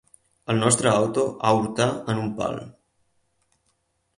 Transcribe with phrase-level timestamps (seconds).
[0.53, 2.59] El nostre auto aürtà en un pal.